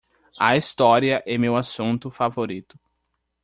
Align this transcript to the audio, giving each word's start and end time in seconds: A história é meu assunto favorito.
A 0.39 0.57
história 0.57 1.21
é 1.27 1.37
meu 1.37 1.55
assunto 1.55 2.09
favorito. 2.09 2.75